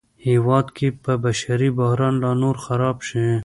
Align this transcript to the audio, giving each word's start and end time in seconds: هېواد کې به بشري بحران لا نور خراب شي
هېواد 0.27 0.65
کې 0.77 0.87
به 1.03 1.13
بشري 1.25 1.69
بحران 1.77 2.13
لا 2.23 2.31
نور 2.41 2.55
خراب 2.65 2.97
شي 3.07 3.25